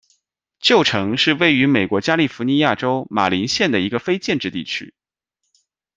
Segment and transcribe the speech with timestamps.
[0.59, 4.95] 旧城是位于美国加利福尼亚州马林县的一个非建制地区。